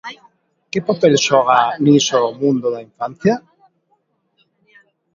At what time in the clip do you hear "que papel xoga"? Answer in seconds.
0.71-1.59